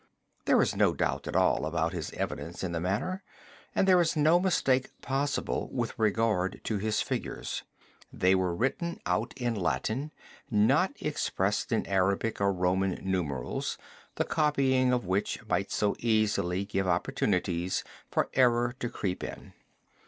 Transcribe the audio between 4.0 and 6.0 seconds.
is no mistake possible with